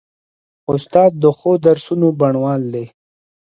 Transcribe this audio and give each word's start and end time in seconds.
استاد 0.71 1.11
د 1.23 1.25
ښو 1.37 1.51
درسونو 1.67 2.07
بڼوال 2.19 2.61
دی. 2.73 2.85